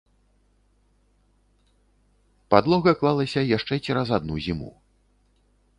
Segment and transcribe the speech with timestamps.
[2.55, 4.71] Падлога клалася яшчэ цераз адну зіму.